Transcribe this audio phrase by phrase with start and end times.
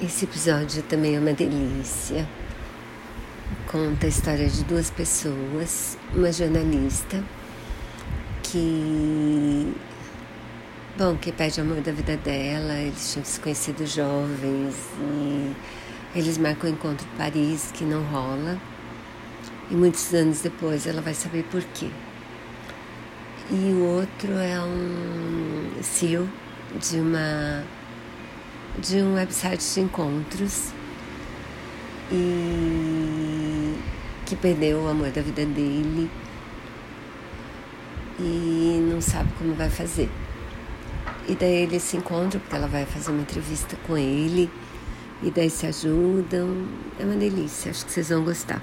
[0.00, 2.24] Esse episódio também é uma delícia.
[3.66, 7.20] Conta a história de duas pessoas, uma jornalista
[8.44, 9.74] que
[10.96, 15.52] bom, que pede amor da vida dela, eles tinham se conhecido jovens e
[16.14, 18.56] eles marcam o encontro em Paris que não rola.
[19.68, 21.90] E muitos anos depois ela vai saber por quê.
[23.50, 26.28] E o outro é um CEO
[26.78, 27.64] de uma
[28.80, 30.72] de um website de encontros
[32.12, 33.74] e
[34.24, 36.10] que perdeu o amor da vida dele
[38.18, 40.08] e não sabe como vai fazer.
[41.28, 44.50] E daí eles se encontram porque ela vai fazer uma entrevista com ele
[45.22, 46.66] e daí se ajudam.
[46.98, 48.62] É uma delícia, acho que vocês vão gostar.